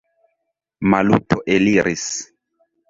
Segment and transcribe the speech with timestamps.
[0.93, 2.11] Maluto eliris.